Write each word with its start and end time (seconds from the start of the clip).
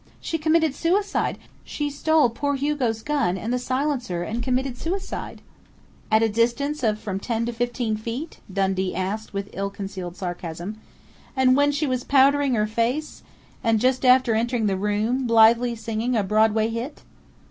_She 0.19 0.39
committed 0.39 0.73
suicide! 0.73 1.37
She 1.63 1.91
stole 1.91 2.31
poor 2.31 2.55
Hugo's 2.55 3.03
gun 3.03 3.37
and 3.37 3.53
the 3.53 3.59
silencer 3.59 4.23
and 4.23 4.41
committed 4.41 4.75
suicide!" 4.75 5.43
"At 6.09 6.23
a 6.23 6.27
distance 6.27 6.81
of 6.81 6.97
from 6.97 7.19
ten 7.19 7.45
to 7.45 7.53
fifteen 7.53 7.95
feet?" 7.95 8.39
Dundee 8.51 8.95
asked 8.95 9.31
with 9.31 9.51
ill 9.53 9.69
concealed 9.69 10.17
sarcasm. 10.17 10.77
"And 11.35 11.55
when 11.55 11.71
she 11.71 11.85
was 11.85 12.03
powdering 12.03 12.55
her 12.55 12.65
face? 12.65 13.21
And 13.63 13.79
just 13.79 14.03
after 14.03 14.33
entering 14.33 14.65
the 14.65 14.75
room, 14.75 15.27
blithely 15.27 15.75
singing 15.75 16.15
a 16.17 16.23
Broadway 16.23 16.69
hit?" 16.69 17.03